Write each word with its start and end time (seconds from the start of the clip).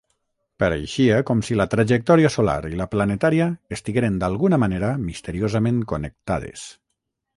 Pareixia 0.61 1.17
com 1.29 1.43
si 1.49 1.57
la 1.59 1.67
trajectòria 1.73 2.31
solar 2.37 2.55
i 2.71 2.79
la 2.79 2.87
planetària 2.95 3.47
estigueren 3.77 4.17
d'alguna 4.25 4.59
manera 4.65 4.91
misteriosament 5.07 5.83
connectades. 5.93 6.65